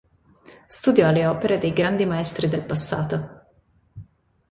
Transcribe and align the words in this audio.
Studiò 0.65 1.11
le 1.11 1.27
opere 1.27 1.59
dei 1.59 1.73
grandi 1.73 2.07
maestri 2.07 2.47
del 2.47 2.63
passato. 2.65 3.45